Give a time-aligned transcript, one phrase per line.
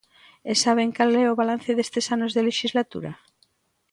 [0.51, 3.11] ¿E saben cal é o balance destes anos de lexislatura?